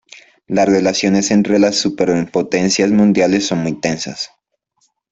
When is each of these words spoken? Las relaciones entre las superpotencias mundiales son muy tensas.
Las 0.47 0.67
relaciones 0.67 1.29
entre 1.29 1.59
las 1.59 1.75
superpotencias 1.75 2.89
mundiales 2.89 3.45
son 3.45 3.59
muy 3.59 3.73
tensas. 3.79 4.31